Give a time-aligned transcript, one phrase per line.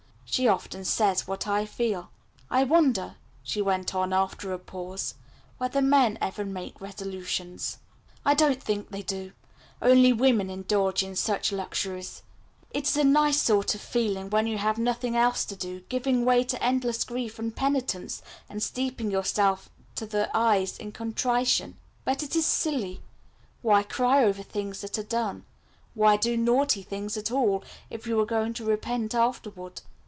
[0.33, 2.09] She often says what I feel.
[2.49, 5.15] "I wonder," she went on after a pause,
[5.57, 7.79] "whether men ever make resolutions?"
[8.23, 9.33] "I don't think they do.
[9.81, 12.23] Only women indulge in such luxuries.
[12.71, 16.23] It is a nice sort of feeling, when you have nothing else to do, giving
[16.23, 22.23] way to endless grief and penitence, and steeping yourself to the eyes in contrition; but
[22.23, 23.01] it is silly.
[23.61, 25.43] Why cry over things that are done?
[25.93, 29.81] Why do naughty things at all, if you are going to repent afterward?